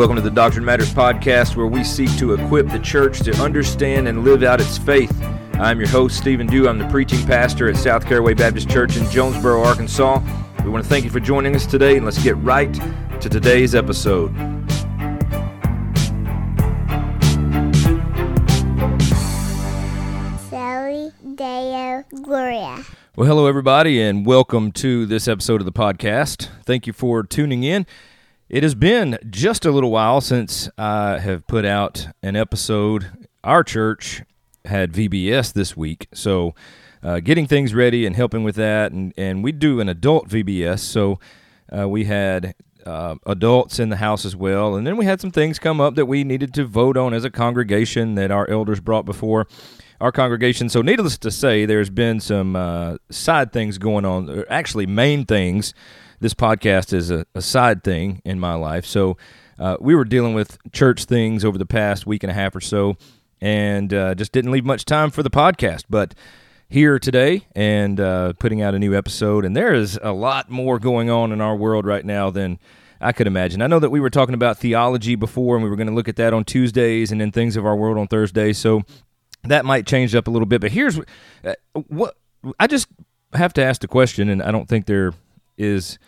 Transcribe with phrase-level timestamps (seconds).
[0.00, 4.08] Welcome to the Doctrine Matters podcast, where we seek to equip the church to understand
[4.08, 5.14] and live out its faith.
[5.56, 6.66] I'm your host, Stephen Dew.
[6.70, 10.22] I'm the preaching pastor at South Caraway Baptist Church in Jonesboro, Arkansas.
[10.64, 12.72] We want to thank you for joining us today, and let's get right
[13.20, 14.34] to today's episode.
[21.36, 22.84] Deo Gloria.
[23.16, 26.48] Well, hello, everybody, and welcome to this episode of the podcast.
[26.64, 27.86] Thank you for tuning in.
[28.50, 33.28] It has been just a little while since I have put out an episode.
[33.44, 34.24] Our church
[34.64, 36.56] had VBS this week, so
[37.00, 40.80] uh, getting things ready and helping with that, and, and we do an adult VBS,
[40.80, 41.20] so
[41.72, 45.30] uh, we had uh, adults in the house as well, and then we had some
[45.30, 48.80] things come up that we needed to vote on as a congregation that our elders
[48.80, 49.46] brought before
[50.00, 50.68] our congregation.
[50.68, 55.72] So, needless to say, there's been some uh, side things going on, actually, main things
[56.20, 58.84] this podcast is a, a side thing in my life.
[58.84, 59.16] So
[59.58, 62.60] uh, we were dealing with church things over the past week and a half or
[62.60, 62.96] so,
[63.40, 65.84] and uh, just didn't leave much time for the podcast.
[65.90, 66.14] But
[66.68, 70.78] here today and uh, putting out a new episode, and there is a lot more
[70.78, 72.58] going on in our world right now than.
[73.02, 73.62] I could imagine.
[73.62, 76.06] I know that we were talking about theology before, and we were going to look
[76.06, 78.58] at that on Tuesdays, and then things of our world on Thursdays.
[78.58, 78.82] So
[79.44, 80.60] that might change up a little bit.
[80.60, 81.00] But here's
[81.42, 81.54] uh,
[81.88, 82.18] what
[82.58, 82.88] I just
[83.32, 85.14] have to ask the question, and I don't think there
[85.60, 85.98] is,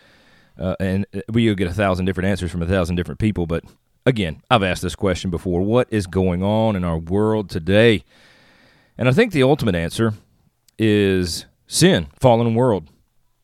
[0.59, 3.45] uh, and we'll get a thousand different answers from a thousand different people.
[3.45, 3.63] But
[4.05, 8.03] again, I've asked this question before: What is going on in our world today?
[8.97, 10.13] And I think the ultimate answer
[10.77, 12.89] is sin, fallen world.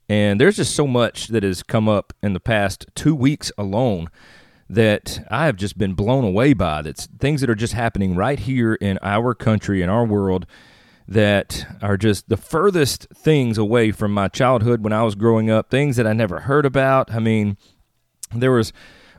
[0.07, 4.09] And there's just so much that has come up in the past two weeks alone
[4.69, 6.81] that I have just been blown away by.
[6.81, 10.45] That's things that are just happening right here in our country, in our world,
[11.09, 15.71] that are just the furthest things away from my childhood when I was growing up,
[15.71, 17.11] things that I never heard about.
[17.11, 17.58] I mean,
[18.31, 18.71] there was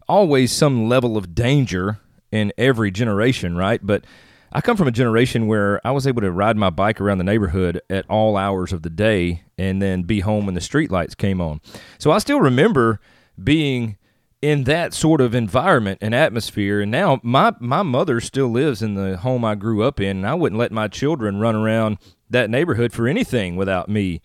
[0.08, 1.98] always some level of danger
[2.30, 3.80] in every generation, right?
[3.82, 4.04] But
[4.52, 7.24] I come from a generation where I was able to ride my bike around the
[7.24, 11.40] neighborhood at all hours of the day and then be home when the streetlights came
[11.40, 11.60] on.
[11.98, 13.00] So I still remember
[13.42, 13.96] being
[14.42, 16.80] in that sort of environment and atmosphere.
[16.80, 20.26] And now my my mother still lives in the home I grew up in, and
[20.26, 21.98] I wouldn't let my children run around
[22.30, 24.22] that neighborhood for anything without me.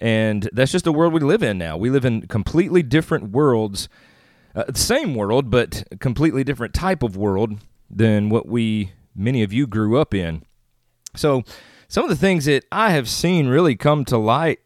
[0.00, 1.76] And that's just the world we live in now.
[1.76, 3.88] We live in completely different worlds,
[4.54, 7.58] uh, same world, but completely different type of world
[7.90, 10.42] than what we many of you grew up in.
[11.14, 11.42] So
[11.88, 14.60] some of the things that I have seen really come to light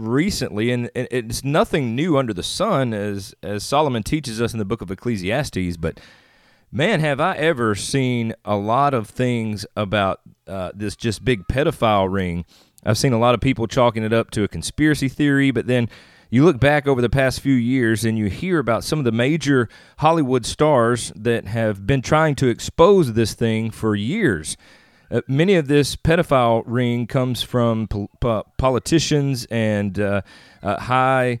[0.00, 4.64] recently, and it's nothing new under the sun, as as Solomon teaches us in the
[4.64, 5.76] book of Ecclesiastes.
[5.76, 6.00] But
[6.72, 12.12] man, have I ever seen a lot of things about uh, this just big pedophile
[12.12, 12.44] ring.
[12.84, 15.88] I've seen a lot of people chalking it up to a conspiracy theory, but then
[16.30, 19.12] you look back over the past few years and you hear about some of the
[19.12, 19.68] major
[19.98, 24.56] Hollywood stars that have been trying to expose this thing for years.
[25.10, 30.22] Uh, many of this pedophile ring comes from po- po- politicians and uh,
[30.62, 31.40] uh, high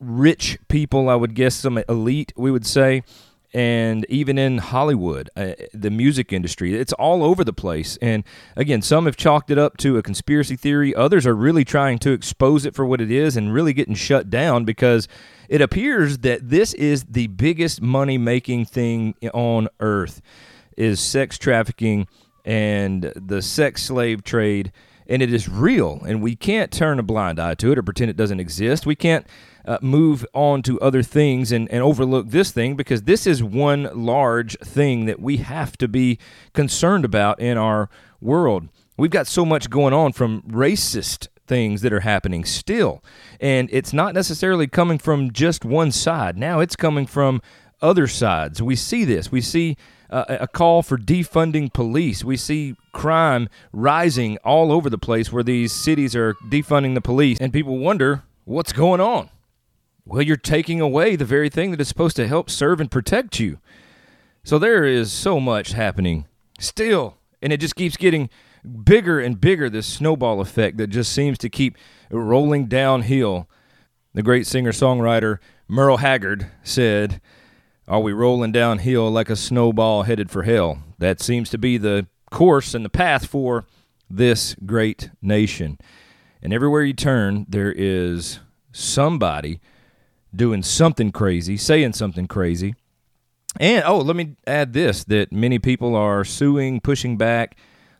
[0.00, 3.02] rich people, I would guess, some elite, we would say,
[3.54, 6.74] and even in Hollywood, uh, the music industry.
[6.74, 7.96] It's all over the place.
[8.02, 8.22] And
[8.54, 12.12] again, some have chalked it up to a conspiracy theory, others are really trying to
[12.12, 15.08] expose it for what it is and really getting shut down because
[15.48, 20.20] it appears that this is the biggest money making thing on earth
[20.76, 22.06] is sex trafficking
[22.46, 24.72] and the sex slave trade,
[25.08, 28.10] and it is real, and we can't turn a blind eye to it or pretend
[28.10, 28.86] it doesn't exist.
[28.86, 29.26] We can't
[29.66, 33.90] uh, move on to other things and, and overlook this thing because this is one
[33.92, 36.18] large thing that we have to be
[36.54, 37.90] concerned about in our
[38.20, 38.68] world.
[38.96, 43.02] We've got so much going on from racist things that are happening still.
[43.40, 46.36] And it's not necessarily coming from just one side.
[46.38, 47.42] Now it's coming from
[47.82, 48.62] other sides.
[48.62, 49.30] We see this.
[49.30, 49.76] We see
[50.10, 52.24] uh, a call for defunding police.
[52.24, 57.38] We see crime rising all over the place where these cities are defunding the police,
[57.40, 59.30] and people wonder what's going on.
[60.04, 63.40] Well, you're taking away the very thing that is supposed to help serve and protect
[63.40, 63.58] you.
[64.44, 66.26] So there is so much happening
[66.60, 68.30] still, and it just keeps getting
[68.84, 71.76] bigger and bigger this snowball effect that just seems to keep
[72.10, 73.48] rolling downhill.
[74.14, 75.38] The great singer songwriter
[75.68, 77.20] Merle Haggard said,
[77.88, 80.78] are we rolling downhill like a snowball headed for hell?
[80.98, 83.64] That seems to be the course and the path for
[84.10, 85.78] this great nation.
[86.42, 88.40] And everywhere you turn, there is
[88.72, 89.60] somebody
[90.34, 92.74] doing something crazy, saying something crazy.
[93.58, 97.56] And oh, let me add this that many people are suing, pushing back,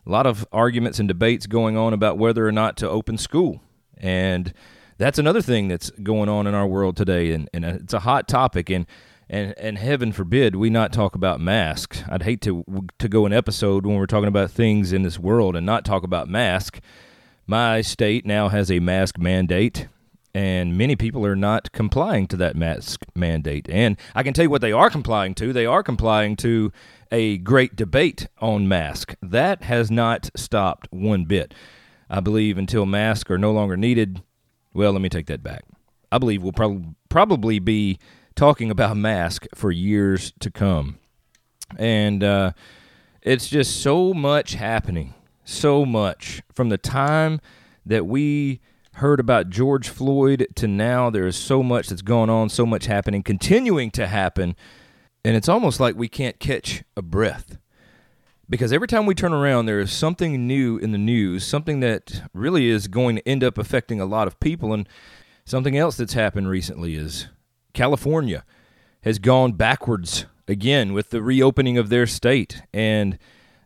[0.07, 3.61] a lot of arguments and debates going on about whether or not to open school.
[3.97, 4.53] And
[4.99, 7.33] that's another thing that's going on in our world today.
[7.33, 8.69] And, and it's a hot topic.
[8.71, 8.87] And
[9.29, 12.03] and and heaven forbid we not talk about masks.
[12.09, 12.65] I'd hate to
[12.99, 16.03] to go an episode when we're talking about things in this world and not talk
[16.03, 16.81] about mask.
[17.47, 19.89] My state now has a mask mandate,
[20.35, 23.69] and many people are not complying to that mask mandate.
[23.71, 25.53] And I can tell you what they are complying to.
[25.53, 26.73] They are complying to
[27.13, 29.15] a great debate on mask.
[29.23, 31.55] That has not stopped one bit.
[32.11, 34.23] I believe until masks are no longer needed.
[34.75, 35.65] Well, let me take that back.
[36.11, 37.99] I believe we'll prob- probably be
[38.37, 40.99] talking about mask for years to come.
[41.77, 42.53] And uh,
[43.23, 46.43] it's just so much happening, so much.
[46.55, 47.41] From the time
[47.85, 48.61] that we
[48.95, 52.87] heard about George Floyd to now, there is so much that's going on, so much
[52.87, 54.55] happening, continuing to happen.
[55.25, 57.59] And it's almost like we can't catch a breath.
[58.49, 62.23] Because every time we turn around, there is something new in the news, something that
[62.33, 64.73] really is going to end up affecting a lot of people.
[64.73, 64.89] And
[65.45, 67.27] something else that's happened recently is
[67.77, 68.45] California
[69.03, 72.63] has gone backwards again with the reopening of their state.
[72.73, 73.19] And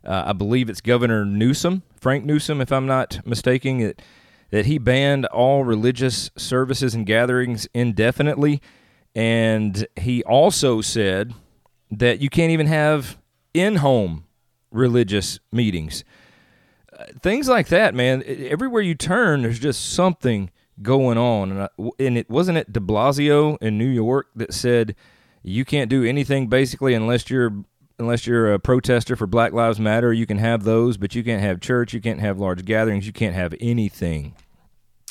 [0.05, 4.01] uh, I believe it's Governor Newsom, Frank Newsom, if I'm not mistaken, that,
[4.49, 8.61] that he banned all religious services and gatherings indefinitely.
[9.15, 11.33] And he also said
[11.89, 13.17] that you can't even have
[13.53, 14.25] in home
[14.71, 16.03] religious meetings.
[16.97, 18.23] Uh, things like that, man.
[18.25, 20.49] Everywhere you turn, there's just something
[20.81, 21.51] going on.
[21.51, 21.69] And, I,
[21.99, 24.95] and it wasn't it De Blasio in New York that said
[25.43, 27.51] you can't do anything basically unless you're
[27.99, 30.11] unless you're a protester for Black Lives Matter.
[30.11, 31.93] You can have those, but you can't have church.
[31.93, 33.05] You can't have large gatherings.
[33.05, 34.35] You can't have anything.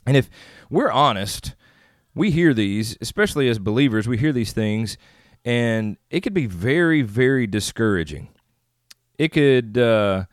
[0.06, 0.28] And if
[0.68, 1.54] we're honest,
[2.14, 4.98] we hear these, especially as believers, we hear these things,
[5.44, 8.28] and it could be very, very discouraging.
[9.18, 9.78] It could.
[9.78, 10.24] Uh,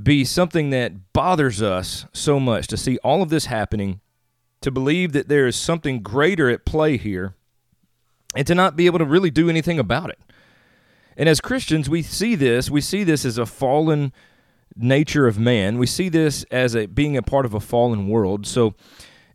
[0.00, 4.00] be something that bothers us so much to see all of this happening
[4.64, 7.34] to believe that there is something greater at play here,
[8.34, 10.18] and to not be able to really do anything about it.
[11.16, 14.12] And as Christians, we see this, we see this as a fallen
[14.76, 15.78] nature of man.
[15.78, 18.46] We see this as a being a part of a fallen world.
[18.46, 18.74] So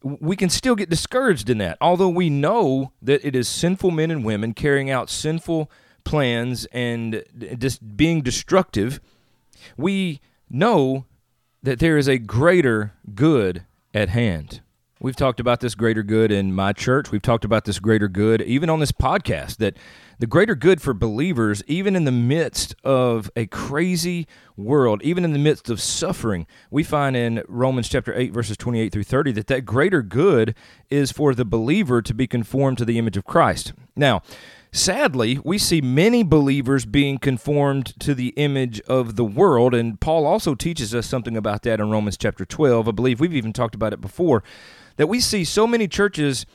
[0.03, 1.77] we can still get discouraged in that.
[1.79, 5.71] Although we know that it is sinful men and women carrying out sinful
[6.03, 7.23] plans and
[7.57, 8.99] just being destructive,
[9.77, 11.05] we know
[11.63, 14.61] that there is a greater good at hand.
[15.01, 17.09] We've talked about this greater good in my church.
[17.09, 19.77] We've talked about this greater good even on this podcast that
[20.19, 25.31] the greater good for believers, even in the midst of a crazy world, even in
[25.31, 29.47] the midst of suffering, we find in Romans chapter 8, verses 28 through 30, that
[29.47, 30.53] that greater good
[30.89, 33.71] is for the believer to be conformed to the image of Christ.
[33.95, 34.21] Now,
[34.71, 40.27] Sadly, we see many believers being conformed to the image of the world, and Paul
[40.27, 42.87] also teaches us something about that in Romans chapter 12.
[42.87, 44.43] I believe we've even talked about it before
[44.99, 46.45] that we see so many churches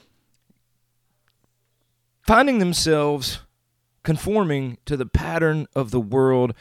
[2.20, 3.40] finding themselves
[4.02, 6.52] conforming to the pattern of the world,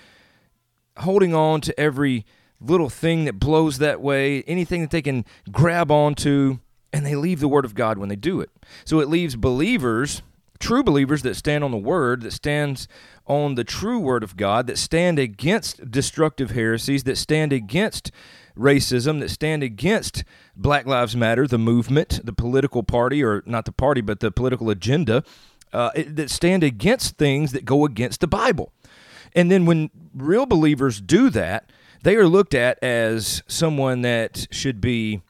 [1.00, 2.25] holding on to every
[2.62, 6.59] little thing that blows that way, anything that they can grab onto,
[6.94, 8.50] and they leave the Word of God when they do it.
[8.85, 10.21] So it leaves believers,
[10.59, 12.88] true believers that stand on the Word, that stands
[13.27, 18.09] on the true Word of God, that stand against destructive heresies, that stand against
[18.58, 20.24] racism, that stand against
[20.56, 24.69] Black Lives Matter, the movement, the political party, or not the party, but the political
[24.69, 25.24] agenda,
[25.72, 28.72] uh, that stand against things that go against the Bible.
[29.36, 31.72] And then when real believers do that,
[32.04, 35.22] they are looked at as someone that should be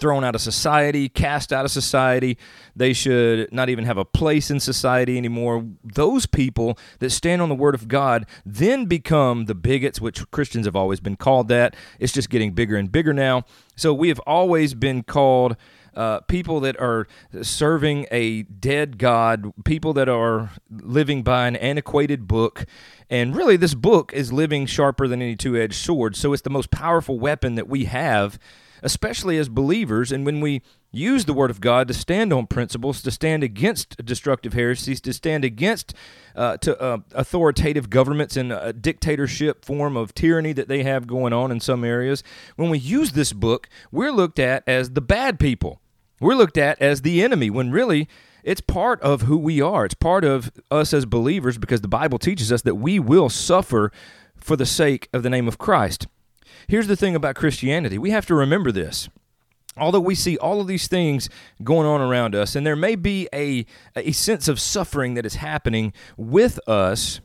[0.00, 2.38] thrown out of society, cast out of society.
[2.74, 5.66] They should not even have a place in society anymore.
[5.84, 10.66] Those people that stand on the Word of God then become the bigots, which Christians
[10.66, 11.76] have always been called that.
[11.98, 13.44] It's just getting bigger and bigger now.
[13.76, 15.56] So we have always been called.
[15.92, 17.08] Uh, people that are
[17.42, 22.64] serving a dead God, people that are living by an antiquated book.
[23.10, 26.14] And really, this book is living sharper than any two edged sword.
[26.14, 28.38] So it's the most powerful weapon that we have
[28.82, 33.02] especially as believers, and when we use the Word of God to stand on principles,
[33.02, 35.94] to stand against destructive heresies, to stand against
[36.34, 41.32] uh, to uh, authoritative governments and a dictatorship form of tyranny that they have going
[41.32, 42.22] on in some areas.
[42.56, 45.80] When we use this book, we're looked at as the bad people.
[46.20, 48.08] We're looked at as the enemy when really
[48.42, 49.84] it's part of who we are.
[49.84, 53.92] It's part of us as believers because the Bible teaches us that we will suffer
[54.36, 56.06] for the sake of the name of Christ.
[56.66, 59.08] Here's the thing about Christianity we have to remember this.
[59.76, 61.30] Although we see all of these things
[61.62, 65.36] going on around us, and there may be a, a sense of suffering that is
[65.36, 67.20] happening with us,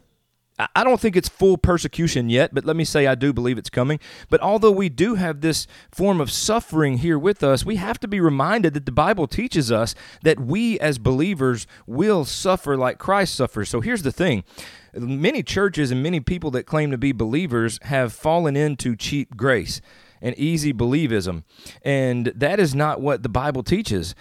[0.58, 3.70] I don't think it's full persecution yet, but let me say I do believe it's
[3.70, 4.00] coming.
[4.30, 8.08] But although we do have this form of suffering here with us, we have to
[8.08, 13.36] be reminded that the Bible teaches us that we as believers will suffer like Christ
[13.36, 13.68] suffers.
[13.68, 14.46] So here's the thing
[14.94, 19.82] many churches and many people that claim to be believers have fallen into cheap grace
[20.22, 21.44] and easy believism.
[21.82, 24.16] And that is not what the Bible teaches.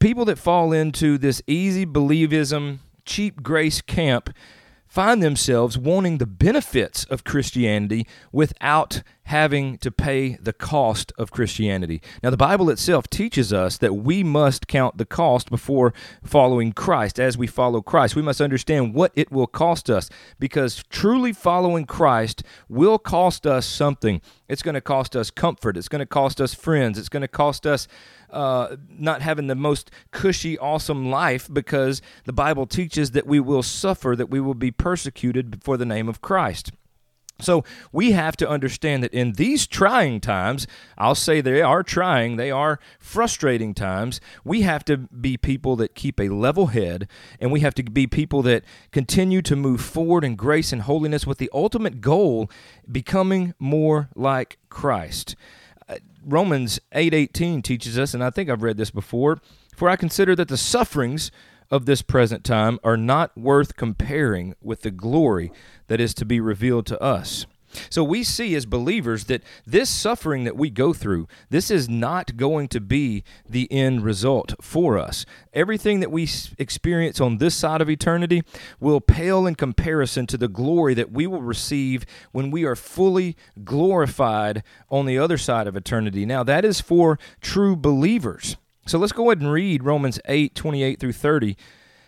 [0.00, 4.28] People that fall into this easy believism, cheap grace camp
[4.92, 12.02] find themselves wanting the benefits of Christianity without having to pay the cost of Christianity.
[12.22, 17.18] Now, the Bible itself teaches us that we must count the cost before following Christ.
[17.18, 21.86] As we follow Christ, we must understand what it will cost us because truly following
[21.86, 24.20] Christ will cost us something.
[24.50, 27.26] It's going to cost us comfort, it's going to cost us friends, it's going to
[27.26, 27.88] cost us
[28.28, 33.62] uh, not having the most cushy, awesome life because the Bible teaches that we will
[33.62, 36.70] suffer, that we will be persecuted for the name of Christ.
[37.42, 42.36] So we have to understand that in these trying times, I'll say they are trying,
[42.36, 47.08] they are frustrating times, we have to be people that keep a level head
[47.40, 51.26] and we have to be people that continue to move forward in grace and holiness
[51.26, 52.50] with the ultimate goal
[52.90, 55.36] becoming more like Christ.
[55.88, 59.40] Uh, Romans 8:18 teaches us and I think I've read this before,
[59.74, 61.30] for I consider that the sufferings
[61.72, 65.50] of this present time are not worth comparing with the glory
[65.88, 67.46] that is to be revealed to us.
[67.88, 72.36] So we see as believers that this suffering that we go through, this is not
[72.36, 75.24] going to be the end result for us.
[75.54, 78.42] Everything that we experience on this side of eternity
[78.78, 83.36] will pale in comparison to the glory that we will receive when we are fully
[83.64, 86.26] glorified on the other side of eternity.
[86.26, 88.56] Now, that is for true believers.
[88.86, 91.56] So let's go ahead and read Romans 8 28 through 30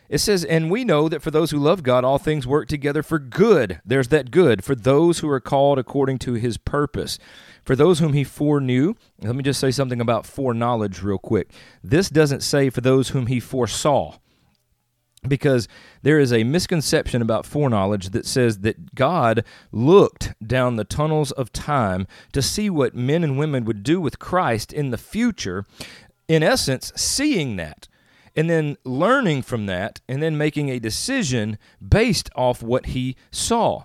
[0.09, 3.03] it says, And we know that for those who love God, all things work together
[3.03, 3.81] for good.
[3.85, 7.19] There's that good, for those who are called according to his purpose.
[7.65, 11.51] For those whom he foreknew, let me just say something about foreknowledge real quick.
[11.83, 14.19] This doesn't say for those whom he foresaw,
[15.27, 15.67] because
[16.03, 21.53] there is a misconception about foreknowledge that says that God looked down the tunnels of
[21.53, 25.65] time to see what men and women would do with Christ in the future,
[26.29, 27.89] in essence, seeing that
[28.37, 33.85] and then learning from that and then making a decision based off what he saw.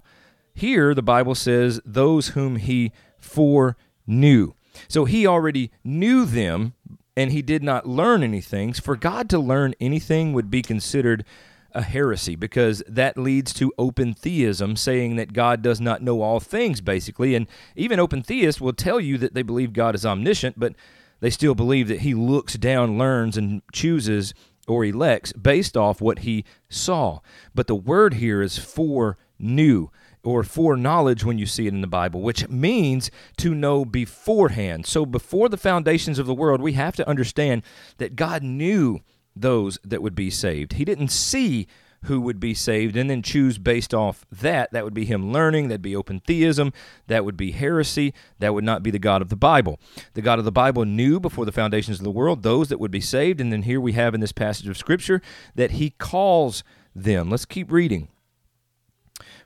[0.53, 4.53] Here, the Bible says, those whom he foreknew.
[4.88, 6.74] So he already knew them
[7.15, 8.74] and he did not learn anything.
[8.74, 11.25] For God to learn anything would be considered
[11.72, 16.39] a heresy because that leads to open theism, saying that God does not know all
[16.39, 17.36] things, basically.
[17.36, 20.74] And even open theists will tell you that they believe God is omniscient, but
[21.20, 24.34] they still believe that he looks down, learns, and chooses
[24.68, 27.20] or elects based off what he saw.
[27.54, 29.90] But the word here is for new
[30.24, 34.86] or foreknowledge when you see it in the Bible, which means to know beforehand.
[34.86, 37.64] So before the foundations of the world, we have to understand
[37.98, 39.00] that God knew
[39.36, 40.74] those that would be saved.
[40.74, 41.68] He didn't see
[42.03, 44.72] who would be saved and then choose based off that.
[44.72, 45.68] That would be him learning.
[45.68, 46.72] That'd be open theism.
[47.08, 48.13] That would be heresy.
[48.39, 49.79] That would not be the God of the Bible.
[50.13, 52.91] The God of the Bible knew before the foundations of the world those that would
[52.91, 53.41] be saved.
[53.41, 55.22] And then here we have in this passage of Scripture
[55.56, 56.63] that he calls
[56.96, 57.29] them.
[57.29, 58.08] Let's keep reading.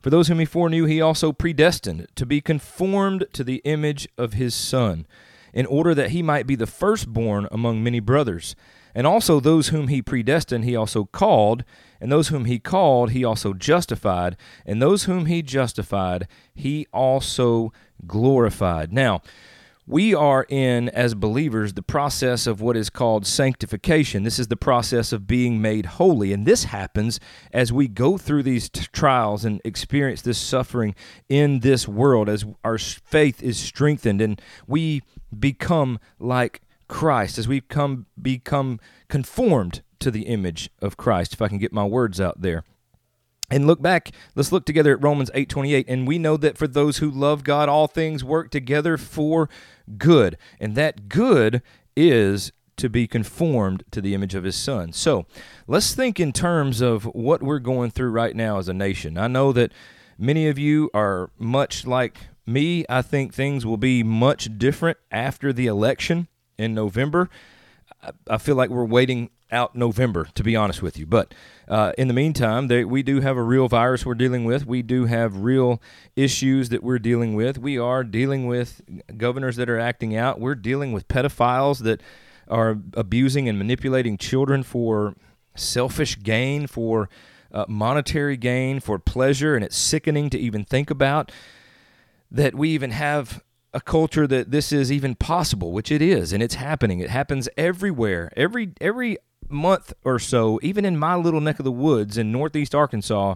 [0.02, 4.34] For those whom he foreknew, he also predestined to be conformed to the image of
[4.34, 5.08] his Son,
[5.54, 8.56] in order that he might be the firstborn among many brothers.
[8.96, 11.64] And also those whom he predestined, he also called.
[12.00, 14.36] And those whom he called, he also justified.
[14.66, 17.72] And those whom he justified, he also
[18.06, 18.92] glorified.
[18.94, 19.22] Now,
[19.86, 24.24] we are in, as believers, the process of what is called sanctification.
[24.24, 26.32] This is the process of being made holy.
[26.32, 27.20] And this happens
[27.52, 30.96] as we go through these t- trials and experience this suffering
[31.28, 35.02] in this world, as our faith is strengthened and we
[35.38, 41.48] become like Christ, as we come become conformed to the image of Christ, if I
[41.48, 42.64] can get my words out there.
[43.50, 46.98] And look back, let's look together at Romans 8:28 and we know that for those
[46.98, 49.50] who love God all things work together for
[49.98, 50.38] good.
[50.60, 51.62] And that good
[51.96, 54.94] is to be conformed to the image of his son.
[54.94, 55.26] So,
[55.68, 59.18] let's think in terms of what we're going through right now as a nation.
[59.18, 59.72] I know that
[60.18, 62.86] many of you are much like me.
[62.90, 67.30] I think things will be much different after the election in November.
[68.30, 71.06] I feel like we're waiting out November, to be honest with you.
[71.06, 71.34] But
[71.68, 74.66] uh, in the meantime, they, we do have a real virus we're dealing with.
[74.66, 75.82] We do have real
[76.16, 77.58] issues that we're dealing with.
[77.58, 78.82] We are dealing with
[79.16, 80.40] governors that are acting out.
[80.40, 82.02] We're dealing with pedophiles that
[82.48, 85.16] are abusing and manipulating children for
[85.56, 87.10] selfish gain, for
[87.54, 91.32] uh, monetary gain, for pleasure, and it's sickening to even think about
[92.32, 93.44] that we even have
[93.74, 97.00] a culture that this is even possible, which it is, and it's happening.
[97.00, 98.32] It happens everywhere.
[98.38, 99.18] Every every
[99.50, 103.36] month or so, even in my little neck of the woods in northeast Arkansas,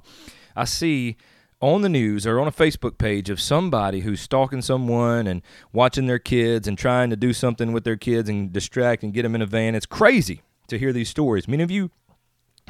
[0.56, 1.18] I see
[1.60, 5.42] on the news or on a Facebook page of somebody who's stalking someone and
[5.74, 9.24] watching their kids and trying to do something with their kids and distract and get
[9.24, 9.74] them in a van.
[9.74, 11.48] It's crazy to hear these stories.
[11.48, 11.90] Many of you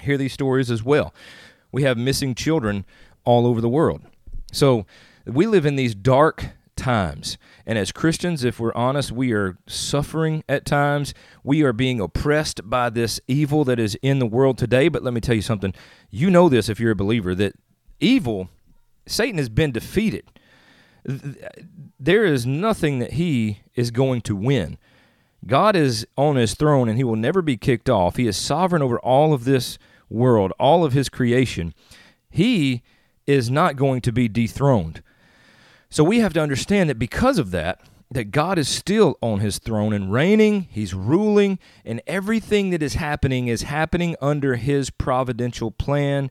[0.01, 1.13] hear these stories as well.
[1.71, 2.85] We have missing children
[3.25, 4.03] all over the world.
[4.53, 4.85] So
[5.25, 7.37] we live in these dark times.
[7.65, 11.13] And as Christians, if we're honest, we are suffering at times.
[11.43, 14.87] We are being oppressed by this evil that is in the world today.
[14.87, 15.73] But let me tell you something.
[16.09, 17.55] You know this if you're a believer that
[17.99, 18.49] evil,
[19.05, 20.23] Satan has been defeated.
[21.99, 24.77] There is nothing that he is going to win.
[25.45, 28.17] God is on his throne and he will never be kicked off.
[28.17, 29.77] He is sovereign over all of this
[30.09, 31.73] world, all of his creation.
[32.29, 32.83] He
[33.25, 35.01] is not going to be dethroned.
[35.97, 39.57] So we have to understand that because of that, that God is still on his
[39.57, 45.71] throne and reigning, he's ruling, and everything that is happening is happening under his providential
[45.71, 46.29] plan,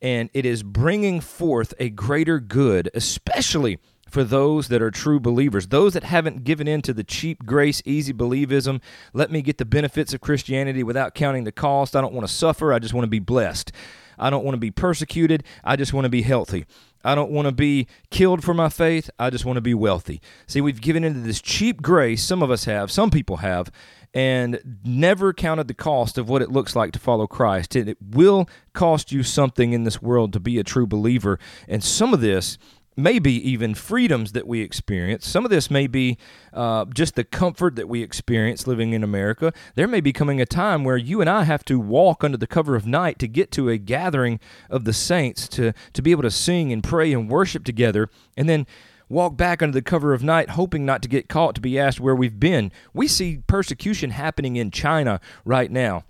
[0.00, 5.66] and it is bringing forth a greater good, especially for those that are true believers,
[5.66, 8.80] those that haven't given in to the cheap grace, easy believism.
[9.12, 11.96] Let me get the benefits of Christianity without counting the cost.
[11.96, 13.72] I don't want to suffer, I just want to be blessed.
[14.16, 16.66] I don't want to be persecuted, I just want to be healthy.
[17.08, 19.08] I don't want to be killed for my faith.
[19.18, 20.20] I just want to be wealthy.
[20.46, 23.72] See, we've given into this cheap grace, some of us have, some people have,
[24.12, 27.74] and never counted the cost of what it looks like to follow Christ.
[27.76, 31.38] And it will cost you something in this world to be a true believer.
[31.66, 32.58] And some of this
[32.98, 35.24] maybe even freedoms that we experience.
[35.24, 36.18] Some of this may be
[36.52, 39.52] uh, just the comfort that we experience living in America.
[39.76, 42.48] There may be coming a time where you and I have to walk under the
[42.48, 46.24] cover of night to get to a gathering of the saints to, to be able
[46.24, 48.66] to sing and pray and worship together, and then
[49.08, 52.00] walk back under the cover of night hoping not to get caught to be asked
[52.00, 52.72] where we've been.
[52.92, 56.02] We see persecution happening in China right now.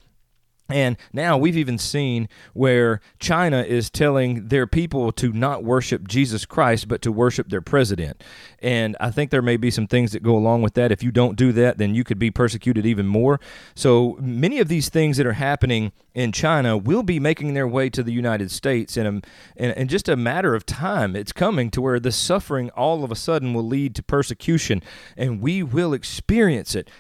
[0.70, 6.44] And now we've even seen where China is telling their people to not worship Jesus
[6.44, 8.22] Christ, but to worship their president.
[8.61, 10.92] And I think there may be some things that go along with that.
[10.92, 13.40] If you don't do that, then you could be persecuted even more.
[13.74, 17.88] So many of these things that are happening in China will be making their way
[17.88, 19.11] to the United States in, a,
[19.57, 21.16] in, in just a matter of time.
[21.16, 24.83] It's coming to where the suffering all of a sudden will lead to persecution,
[25.16, 26.90] and we will experience it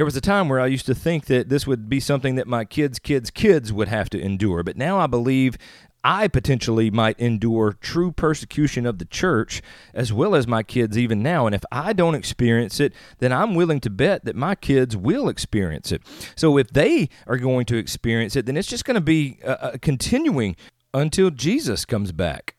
[0.00, 2.46] there was a time where I used to think that this would be something that
[2.46, 5.58] my kids' kids' kids would have to endure, but now I believe
[6.02, 9.60] I potentially might endure true persecution of the church
[9.92, 11.44] as well as my kids even now.
[11.44, 15.28] And if I don't experience it, then I'm willing to bet that my kids will
[15.28, 16.00] experience it.
[16.34, 19.38] So if they are going to experience it, then it's just going to be
[19.82, 20.56] continuing
[20.94, 22.54] until Jesus comes back.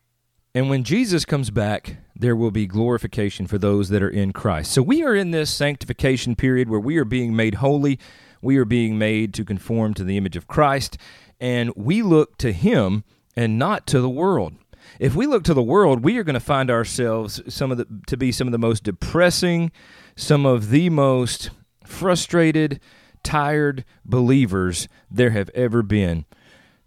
[0.53, 4.71] And when Jesus comes back, there will be glorification for those that are in Christ.
[4.73, 7.99] So we are in this sanctification period where we are being made holy,
[8.41, 10.97] we are being made to conform to the image of Christ,
[11.39, 14.53] and we look to Him and not to the world.
[14.99, 17.87] If we look to the world, we are going to find ourselves some of the
[18.07, 19.71] to be some of the most depressing,
[20.17, 21.49] some of the most
[21.85, 22.81] frustrated,
[23.23, 26.25] tired believers there have ever been.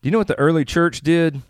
[0.03, 1.41] Do you know what the early church did?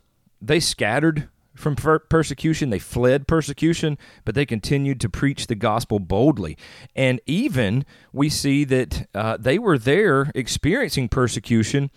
[0.41, 2.71] They scattered from per- persecution.
[2.71, 6.57] They fled persecution, but they continued to preach the gospel boldly.
[6.95, 11.91] And even we see that uh, they were there experiencing persecution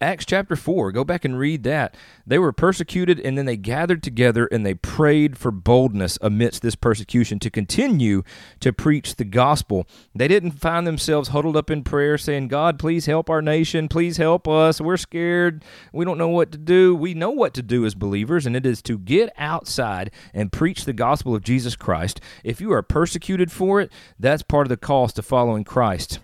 [0.00, 1.96] Acts chapter 4, go back and read that.
[2.26, 6.74] They were persecuted and then they gathered together and they prayed for boldness amidst this
[6.74, 8.22] persecution to continue
[8.58, 9.86] to preach the gospel.
[10.14, 13.88] They didn't find themselves huddled up in prayer saying, God, please help our nation.
[13.88, 14.80] Please help us.
[14.80, 15.64] We're scared.
[15.92, 16.94] We don't know what to do.
[16.96, 20.84] We know what to do as believers, and it is to get outside and preach
[20.84, 22.20] the gospel of Jesus Christ.
[22.42, 26.18] If you are persecuted for it, that's part of the cost of following Christ.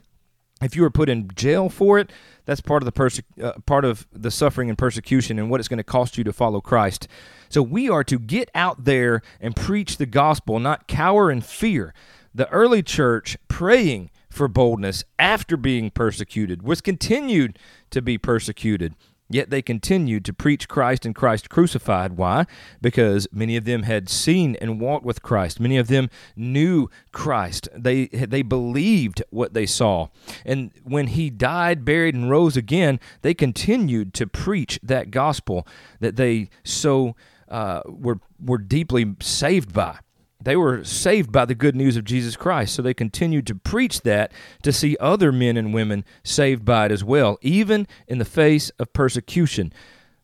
[0.63, 2.13] If you are put in jail for it,
[2.45, 5.69] that's part of the perse- uh, part of the suffering and persecution and what it's
[5.69, 7.09] going to cost you to follow Christ.
[7.49, 11.95] So we are to get out there and preach the gospel, not cower in fear.
[12.35, 17.59] The early church praying for boldness after being persecuted was continued
[17.91, 18.95] to be persecuted.
[19.33, 22.17] Yet they continued to preach Christ and Christ crucified.
[22.17, 22.47] Why?
[22.83, 25.61] Because many of them had seen and walked with Christ.
[25.61, 27.69] Many of them knew Christ.
[27.75, 30.09] They they believed what they saw.
[30.45, 35.67] And when he died, buried and rose again, they continued to preach that gospel
[36.01, 37.15] that they so
[37.49, 40.01] uh, were were deeply saved by.
[40.43, 44.01] They were saved by the good news of Jesus Christ, so they continued to preach
[44.03, 48.25] that to see other men and women saved by it as well, even in the
[48.25, 49.73] face of persecution.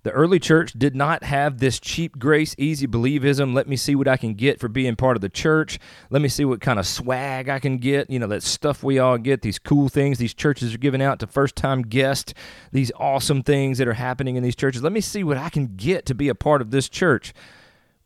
[0.06, 3.54] The early church did not have this cheap grace, easy believism.
[3.54, 5.80] Let me see what I can get for being part of the church.
[6.10, 8.08] Let me see what kind of swag I can get.
[8.08, 11.18] You know, that stuff we all get, these cool things these churches are giving out
[11.18, 12.34] to first time guests,
[12.70, 14.80] these awesome things that are happening in these churches.
[14.80, 17.34] Let me see what I can get to be a part of this church.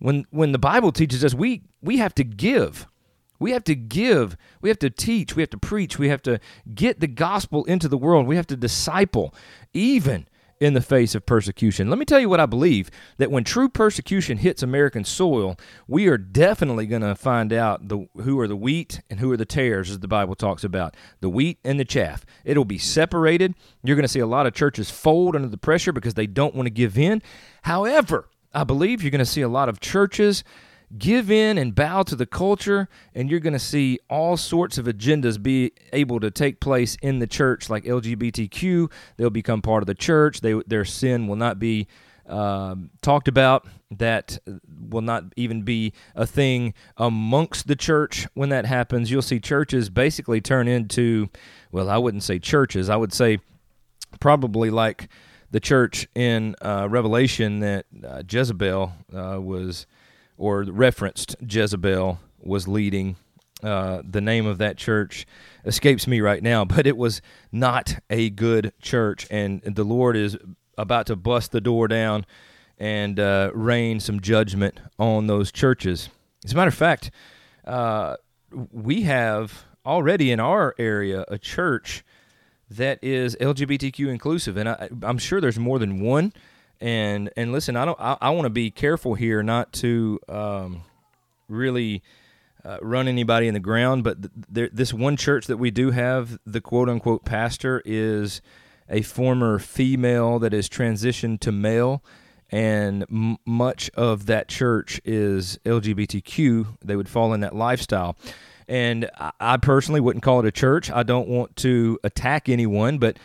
[0.00, 2.88] When when the Bible teaches us we we have to give.
[3.38, 4.36] We have to give.
[4.60, 5.34] We have to teach.
[5.34, 5.98] We have to preach.
[5.98, 6.40] We have to
[6.74, 8.26] get the gospel into the world.
[8.26, 9.34] We have to disciple,
[9.72, 10.28] even
[10.60, 11.88] in the face of persecution.
[11.88, 15.56] Let me tell you what I believe that when true persecution hits American soil,
[15.88, 19.38] we are definitely going to find out the, who are the wheat and who are
[19.38, 22.26] the tares, as the Bible talks about the wheat and the chaff.
[22.44, 23.54] It'll be separated.
[23.82, 26.54] You're going to see a lot of churches fold under the pressure because they don't
[26.54, 27.22] want to give in.
[27.62, 30.44] However, I believe you're going to see a lot of churches
[30.98, 34.86] give in and bow to the culture, and you're going to see all sorts of
[34.86, 38.90] agendas be able to take place in the church, like LGBTQ.
[39.16, 40.40] They'll become part of the church.
[40.40, 41.86] They, their sin will not be
[42.26, 43.66] um, talked about.
[43.92, 44.38] That
[44.88, 49.10] will not even be a thing amongst the church when that happens.
[49.10, 51.28] You'll see churches basically turn into,
[51.72, 52.88] well, I wouldn't say churches.
[52.88, 53.38] I would say
[54.20, 55.08] probably like
[55.50, 59.86] the church in uh, Revelation that uh, Jezebel uh, was
[60.36, 63.16] or referenced Jezebel was leading.
[63.62, 65.26] Uh, the name of that church
[65.66, 67.20] escapes me right now, but it was
[67.52, 70.36] not a good church, and the Lord is
[70.78, 72.24] about to bust the door down
[72.78, 76.08] and uh, rain some judgment on those churches.
[76.44, 77.10] As a matter of fact,
[77.66, 78.16] uh,
[78.72, 82.02] we have already in our area a church
[82.70, 86.32] that is LGBTQ inclusive, and I, am sure there's more than one
[86.80, 88.00] and and listen, I don't.
[88.00, 90.82] I, I want to be careful here not to um,
[91.48, 92.02] really
[92.64, 94.02] uh, run anybody in the ground.
[94.02, 98.40] But th- there, this one church that we do have, the quote unquote pastor is
[98.88, 102.02] a former female that is transitioned to male,
[102.50, 106.78] and m- much of that church is LGBTQ.
[106.82, 108.16] They would fall in that lifestyle.
[108.70, 110.92] And I, personally wouldn't call it a church.
[110.92, 113.18] I don't want to attack anyone, but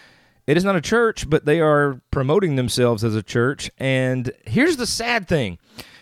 [0.48, 3.70] it is not a church, but they are promoting themselves as a church.
[3.78, 5.60] And here's the sad thing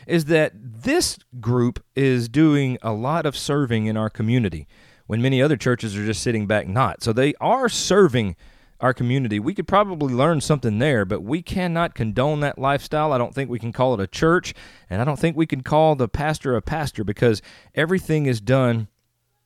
[0.08, 4.66] is that this group is doing a lot of serving in our community
[5.08, 7.04] when many other churches are just sitting back not.
[7.04, 8.38] So they are serving
[8.80, 9.40] our community.
[9.40, 13.12] We could probably learn something there, but we cannot condone that lifestyle.
[13.12, 14.54] I don't think we can call it a church,
[14.90, 17.42] and I don't think we can call the pastor a pastor because
[17.76, 18.88] everything is done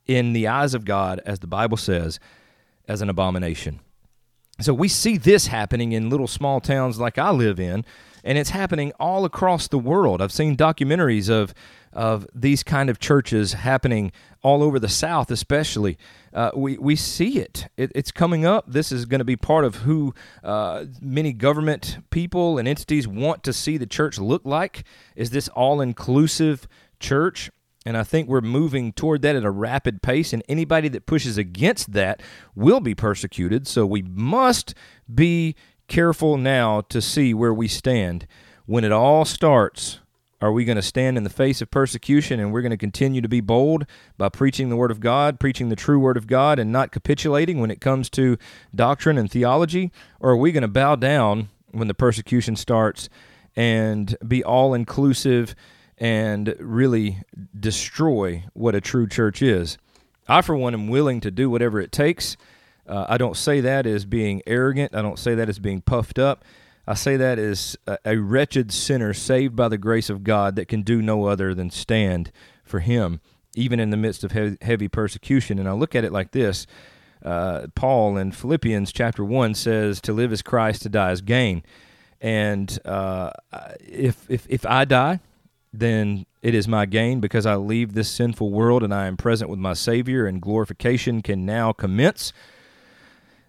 [0.07, 2.19] in the eyes of God, as the Bible says,
[2.87, 3.79] as an abomination.
[4.59, 7.85] So we see this happening in little small towns like I live in,
[8.23, 10.21] and it's happening all across the world.
[10.21, 11.53] I've seen documentaries of
[11.93, 14.11] of these kind of churches happening
[14.43, 15.97] all over the South, especially.
[16.33, 17.67] Uh, we we see it.
[17.77, 17.91] it.
[17.95, 18.65] It's coming up.
[18.67, 23.43] This is going to be part of who uh, many government people and entities want
[23.43, 24.83] to see the church look like.
[25.15, 26.67] Is this all inclusive
[26.99, 27.51] church?
[27.87, 31.37] And I think we're moving toward that at a rapid pace, and anybody that pushes
[31.37, 32.21] against that
[32.53, 33.65] will be persecuted.
[33.65, 34.73] So we must
[35.15, 35.55] be
[35.87, 38.27] careful now to see where we stand.
[38.65, 40.01] When it all starts,
[40.41, 43.21] are we going to stand in the face of persecution and we're going to continue
[43.21, 43.85] to be bold
[44.17, 47.61] by preaching the Word of God, preaching the true Word of God, and not capitulating
[47.61, 48.37] when it comes to
[48.75, 49.93] doctrine and theology?
[50.19, 53.07] Or are we going to bow down when the persecution starts
[53.55, 55.55] and be all inclusive?
[55.97, 57.23] And really
[57.59, 59.77] destroy what a true church is.
[60.27, 62.37] I, for one, am willing to do whatever it takes.
[62.87, 64.95] Uh, I don't say that as being arrogant.
[64.95, 66.43] I don't say that as being puffed up.
[66.85, 70.67] I say that as a, a wretched sinner saved by the grace of God that
[70.67, 72.31] can do no other than stand
[72.63, 73.19] for Him,
[73.55, 75.59] even in the midst of heavy, heavy persecution.
[75.59, 76.67] And I look at it like this
[77.23, 81.63] uh, Paul in Philippians chapter 1 says, To live is Christ, to die is gain.
[82.21, 83.31] And uh,
[83.79, 85.19] if, if, if I die,
[85.73, 89.49] then it is my gain because I leave this sinful world and I am present
[89.49, 92.33] with my Savior, and glorification can now commence.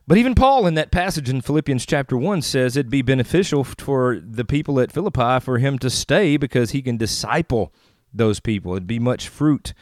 [0.07, 4.18] But even Paul, in that passage in Philippians chapter 1, says it'd be beneficial for
[4.18, 7.74] the people at Philippi for him to stay because he can disciple
[8.12, 8.72] those people.
[8.72, 9.74] It'd be much fruit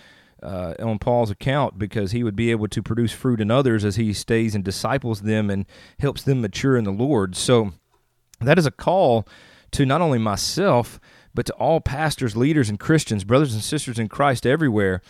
[0.42, 3.96] uh, on Paul's account because he would be able to produce fruit in others as
[3.96, 5.64] he stays and disciples them and
[6.01, 7.37] helps them mature in the Lord.
[7.37, 7.72] So
[8.40, 9.27] that is a call
[9.72, 11.01] to not only myself,
[11.37, 15.01] but to all pastors, leaders, and Christians, brothers and sisters in Christ everywhere.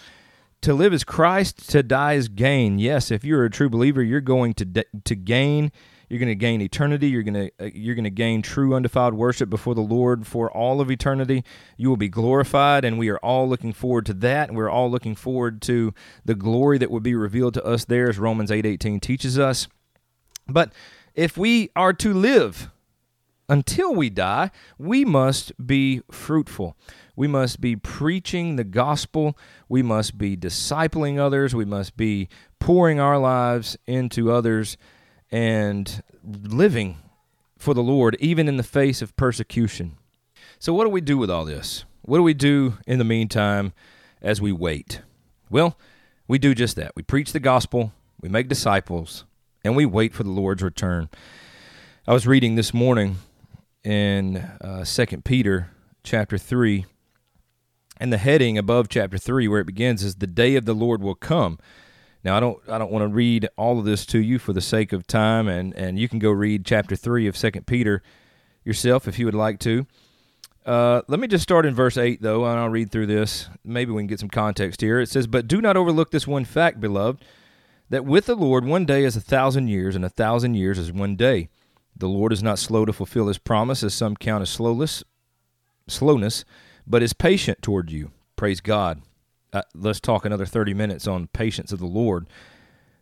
[0.62, 2.78] To live as Christ, to die is gain.
[2.78, 5.70] Yes, if you're a true believer, you're going to to gain.
[6.08, 7.08] You're going to gain eternity.
[7.08, 10.50] You're going to uh, you're going to gain true undefiled worship before the Lord for
[10.50, 11.44] all of eternity.
[11.76, 14.52] You will be glorified, and we are all looking forward to that.
[14.52, 15.92] We're all looking forward to
[16.24, 19.68] the glory that will be revealed to us there, as Romans eight eighteen teaches us.
[20.48, 20.72] But
[21.14, 22.70] if we are to live
[23.48, 26.76] until we die, we must be fruitful.
[27.14, 29.38] We must be preaching the gospel.
[29.68, 31.54] We must be discipling others.
[31.54, 32.28] We must be
[32.58, 34.76] pouring our lives into others
[35.30, 36.98] and living
[37.58, 39.96] for the Lord, even in the face of persecution.
[40.58, 41.84] So, what do we do with all this?
[42.02, 43.72] What do we do in the meantime
[44.20, 45.00] as we wait?
[45.50, 45.78] Well,
[46.28, 46.92] we do just that.
[46.94, 49.24] We preach the gospel, we make disciples,
[49.64, 51.08] and we wait for the Lord's return.
[52.06, 53.16] I was reading this morning
[53.86, 54.84] in uh,
[55.24, 55.70] Peter
[56.02, 56.84] chapter 3,
[57.98, 61.00] and the heading above chapter 3 where it begins is the day of the Lord
[61.00, 61.58] will come.
[62.24, 64.60] Now I don't I don't want to read all of this to you for the
[64.60, 68.02] sake of time and and you can go read chapter 3 of Second Peter
[68.64, 69.86] yourself if you would like to.
[70.66, 73.48] Uh, let me just start in verse 8, though, and I'll read through this.
[73.64, 74.98] Maybe we can get some context here.
[74.98, 77.24] It says, But do not overlook this one fact, beloved,
[77.88, 80.90] that with the Lord one day is a thousand years, and a thousand years is
[80.90, 81.50] one day.
[81.98, 85.02] The Lord is not slow to fulfill his promise, as some count as slowness,
[85.88, 86.44] slowness,
[86.86, 88.10] but is patient toward you.
[88.36, 89.02] Praise God.
[89.52, 92.26] Uh, let's talk another 30 minutes on patience of the Lord.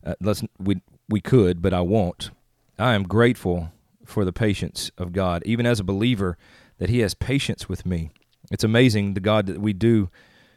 [0.04, 2.30] Uh, let's we we could, but I won't.
[2.78, 3.72] I am grateful
[4.04, 6.36] for the patience of God, even as a believer,
[6.78, 8.10] that He has patience with me.
[8.50, 10.10] It's amazing the God that we do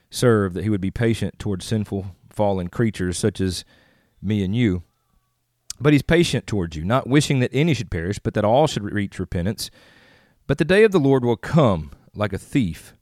[0.09, 3.65] serve that He would be patient towards sinful, fallen creatures such as
[4.21, 4.83] me and you.
[5.79, 8.83] But He's patient towards you, not wishing that any should perish, but that all should
[8.83, 9.69] reach repentance.
[10.47, 12.93] But the day of the Lord will come like a thief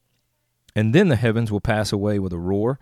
[0.75, 2.77] and then the heavens will pass away with a roar,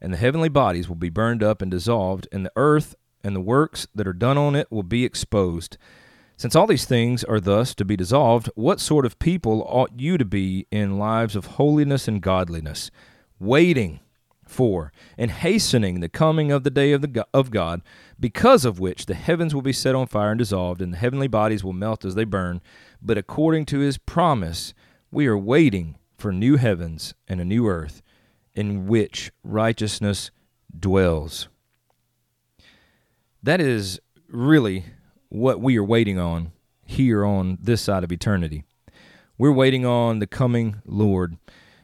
[0.00, 3.40] and the heavenly bodies will be burned up and dissolved, and the earth and the
[3.40, 5.78] works that are done on it will be exposed.
[6.36, 10.18] Since all these things are thus to be dissolved, what sort of people ought you
[10.18, 12.90] to be in lives of holiness and godliness,
[13.38, 14.00] waiting
[14.50, 17.80] for and hastening the coming of the day of, the, of God,
[18.18, 21.28] because of which the heavens will be set on fire and dissolved, and the heavenly
[21.28, 22.60] bodies will melt as they burn?
[23.00, 24.74] But according to his promise,
[25.10, 28.02] we are waiting for new heavens and a new earth
[28.54, 30.30] in which righteousness
[30.78, 31.48] dwells.
[33.42, 34.84] That is really
[35.28, 36.52] what we are waiting on
[36.84, 38.64] here on this side of eternity.
[39.38, 41.38] We're waiting on the coming Lord,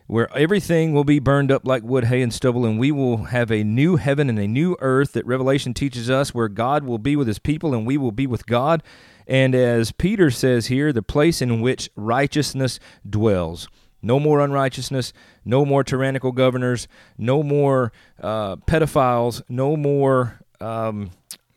[0.07, 3.51] where everything will be burned up like wood, hay, and stubble, and we will have
[3.51, 7.17] a new heaven and a new earth that Revelation teaches us, where God will be
[7.17, 8.83] with his people and we will be with God.
[9.27, 13.69] And as Peter says here, the place in which righteousness dwells.
[14.01, 15.13] No more unrighteousness,
[15.45, 16.87] no more tyrannical governors,
[17.19, 17.91] no more
[18.23, 21.11] uh, pedophiles, no more um,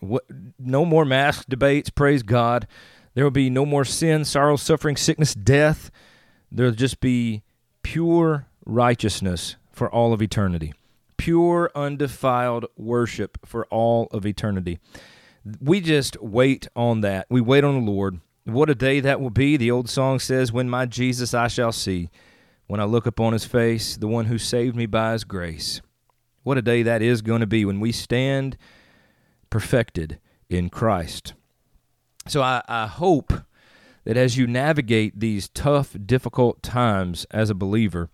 [0.03, 0.17] wh-
[0.57, 1.91] no more mask debates.
[1.91, 2.67] Praise God.
[3.13, 5.91] There will be no more sin, sorrow, suffering, sickness, death.
[6.51, 7.43] There'll just be
[7.89, 10.71] pure righteousness for all of eternity,
[11.17, 14.77] pure, undefiled worship for all of eternity.
[15.59, 17.25] We just wait on that.
[17.31, 18.19] We wait on the Lord.
[18.43, 19.57] What a day that will be.
[19.57, 22.11] The old song says, When my Jesus I shall see
[22.67, 25.81] when I look upon his face, the one who saved me by his grace.
[26.43, 28.55] What a day that is going to be when we stand
[29.49, 31.33] perfected in Christ.
[32.27, 33.33] So I, I hope
[34.09, 38.09] that as you navigate these tough, difficult times as a believer,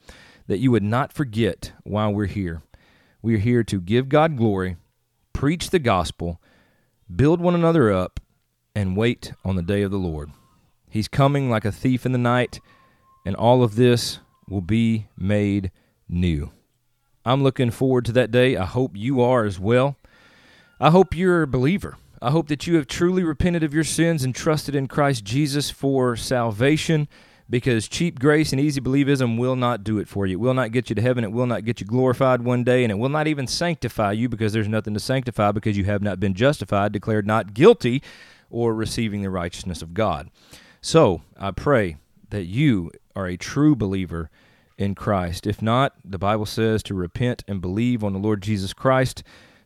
[0.46, 2.62] that you would not forget why we're here.
[3.22, 4.76] We are here to give God glory,
[5.32, 6.42] preach the gospel,
[7.16, 8.20] build one another up,
[8.76, 10.32] and wait on the day of the Lord.
[10.90, 12.60] He's coming like a thief in the night,
[13.26, 15.72] and all of this will be made
[16.10, 16.52] new.
[17.24, 18.58] I'm looking forward to that day.
[18.58, 19.96] I hope you are as well.
[20.78, 21.96] I hope you're a believer.
[22.26, 25.70] I hope that you have truly repented of your sins and trusted in Christ Jesus
[25.70, 27.08] for salvation
[27.52, 30.34] because cheap grace and easy believism will not do it for you.
[30.34, 31.24] It will not get you to heaven.
[31.24, 34.28] It will not get you glorified one day, and it will not even sanctify you
[34.28, 38.02] because there's nothing to sanctify because you have not been justified, declared not guilty,
[38.50, 40.32] or receiving the righteousness of God.
[40.82, 41.98] So I pray
[42.32, 44.32] that you are a true believer
[44.80, 45.46] in Christ.
[45.46, 49.22] If not, the Bible says to repent and believe on the Lord Jesus Christ,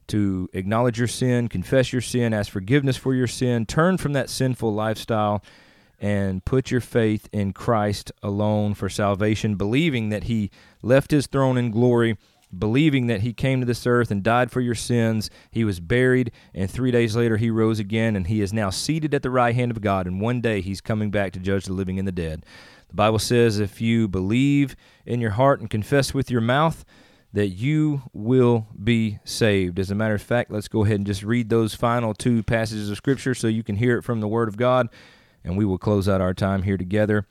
[0.10, 4.30] to acknowledge your sin, confess your sin, ask forgiveness for your sin, turn from that
[4.30, 5.44] sinful lifestyle,
[6.00, 11.58] and put your faith in Christ alone for salvation, believing that He left His throne
[11.58, 12.18] in glory.
[12.58, 16.32] Believing that he came to this earth and died for your sins, he was buried,
[16.52, 19.54] and three days later he rose again, and he is now seated at the right
[19.54, 20.08] hand of God.
[20.08, 22.44] And one day he's coming back to judge the living and the dead.
[22.88, 26.84] The Bible says if you believe in your heart and confess with your mouth,
[27.34, 29.80] that you will be saved.
[29.80, 32.90] As a matter of fact, let's go ahead and just read those final two passages
[32.90, 34.90] of Scripture so you can hear it from the Word of God,
[35.44, 37.28] and we will close out our time here together.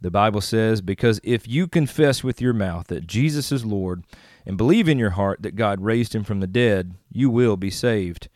[0.00, 4.04] The Bible says, Because if you confess with your mouth that Jesus is Lord
[4.46, 7.70] and believe in your heart that God raised him from the dead, you will be
[7.70, 8.28] saved.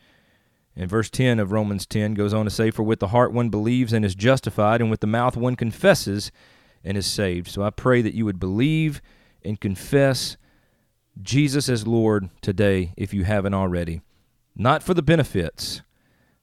[0.75, 3.49] And verse 10 of Romans 10 goes on to say, For with the heart one
[3.49, 6.31] believes and is justified, and with the mouth one confesses
[6.83, 7.47] and is saved.
[7.47, 9.01] So I pray that you would believe
[9.45, 10.35] and confess
[11.21, 14.01] Jesus as Lord today if you haven't already.
[14.55, 15.81] Not for the benefits,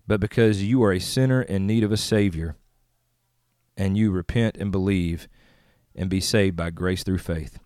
[0.07, 2.57] but because you are a sinner in need of a Savior,
[3.77, 5.29] and you repent and believe
[5.95, 7.59] and be saved by grace through faith.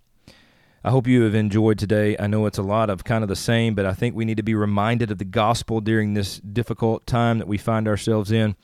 [0.83, 2.15] I hope you have enjoyed today.
[2.19, 4.37] I know it's a lot of kind of the same, but I think we need
[4.37, 8.55] to be reminded of the gospel during this difficult time that we find ourselves in.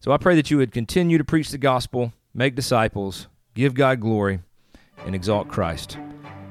[0.00, 4.00] So I pray that you would continue to preach the gospel, make disciples, give God
[4.00, 4.40] glory,
[5.06, 5.96] and exalt Christ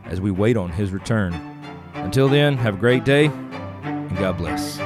[0.06, 1.34] as we wait on his return.
[1.94, 3.26] Until then, have a great day,
[3.84, 4.80] and God bless.